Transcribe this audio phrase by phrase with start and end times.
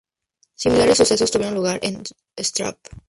[0.55, 2.01] Similares sucesos tuvieron lugar en
[2.39, 2.79] Strabane.